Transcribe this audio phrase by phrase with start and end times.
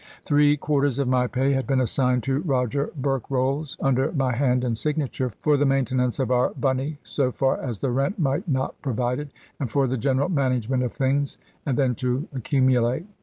[0.25, 4.75] Three quarters of my pay had been assigned to Roger Berkrolles, under my hand and
[4.75, 9.19] signature, for the maintenance of our Bunny (so far as the rent might not provide
[9.19, 9.29] it),
[9.59, 11.37] and for the general management of things,
[11.67, 13.05] and then to accumulate.